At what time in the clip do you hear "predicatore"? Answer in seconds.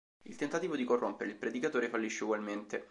1.35-1.87